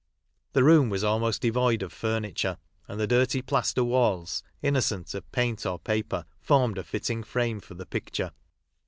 The 0.53 0.63
room 0.63 0.89
was 0.89 1.03
almost 1.03 1.43
devoid 1.43 1.83
of 1.83 1.93
furniture, 1.93 2.57
and 2.87 2.99
the 2.99 3.05
dirty 3.05 3.43
plaster 3.43 3.83
walls, 3.83 4.41
innocent 4.63 5.13
of 5.13 5.31
paint 5.31 5.63
or 5.63 5.77
paper, 5.77 6.25
formed 6.39 6.79
a 6.79 6.83
fitting 6.83 7.21
frame 7.21 7.59
for 7.59 7.75
the 7.75 7.85
picture. 7.85 8.31